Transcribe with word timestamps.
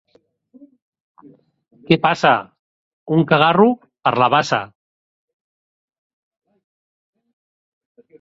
Què 1.89 1.97
passa? 2.05 2.31
—Un 3.15 3.21
cagarro 3.33 3.67
per 4.07 4.13
la 4.23 4.29
bassa. 4.37 4.61